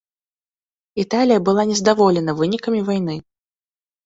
Італія 1.03 1.39
была 1.49 1.63
не 1.73 1.77
здаволена 1.83 2.31
вынікамі 2.41 2.81
вайны. 2.89 3.15